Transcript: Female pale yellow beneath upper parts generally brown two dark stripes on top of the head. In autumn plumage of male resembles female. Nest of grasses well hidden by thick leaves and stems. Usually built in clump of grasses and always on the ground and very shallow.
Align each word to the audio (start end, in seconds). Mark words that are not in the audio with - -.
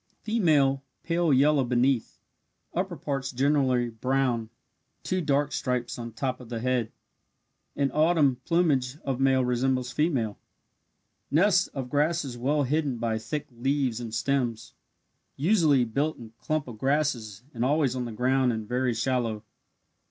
Female 0.23 0.81
pale 1.03 1.31
yellow 1.31 1.63
beneath 1.63 2.17
upper 2.73 2.97
parts 2.97 3.31
generally 3.31 3.91
brown 3.91 4.49
two 5.03 5.21
dark 5.21 5.51
stripes 5.51 5.99
on 5.99 6.11
top 6.11 6.39
of 6.39 6.49
the 6.49 6.59
head. 6.59 6.91
In 7.75 7.91
autumn 7.91 8.37
plumage 8.43 8.97
of 9.05 9.19
male 9.19 9.45
resembles 9.45 9.91
female. 9.91 10.39
Nest 11.29 11.69
of 11.75 11.87
grasses 11.91 12.35
well 12.35 12.63
hidden 12.63 12.97
by 12.97 13.19
thick 13.19 13.45
leaves 13.51 13.99
and 13.99 14.11
stems. 14.11 14.73
Usually 15.35 15.85
built 15.85 16.17
in 16.17 16.33
clump 16.39 16.67
of 16.67 16.79
grasses 16.79 17.43
and 17.53 17.63
always 17.63 17.95
on 17.95 18.05
the 18.05 18.11
ground 18.11 18.51
and 18.51 18.67
very 18.67 18.95
shallow. 18.95 19.43